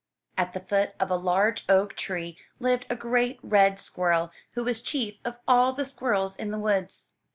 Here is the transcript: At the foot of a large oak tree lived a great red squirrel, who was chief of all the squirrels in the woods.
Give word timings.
At 0.35 0.53
the 0.53 0.59
foot 0.59 0.95
of 0.99 1.11
a 1.11 1.15
large 1.15 1.63
oak 1.69 1.95
tree 1.95 2.35
lived 2.59 2.87
a 2.89 2.95
great 2.95 3.37
red 3.43 3.77
squirrel, 3.77 4.31
who 4.55 4.63
was 4.63 4.81
chief 4.81 5.19
of 5.23 5.37
all 5.47 5.73
the 5.73 5.85
squirrels 5.85 6.35
in 6.35 6.49
the 6.49 6.57
woods. 6.57 7.09